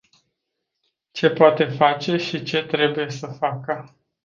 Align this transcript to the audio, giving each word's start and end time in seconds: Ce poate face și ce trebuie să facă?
Ce 1.13 1.27
poate 1.29 1.65
face 1.65 2.17
și 2.17 2.43
ce 2.43 2.65
trebuie 2.65 3.09
să 3.11 3.27
facă? 3.27 3.95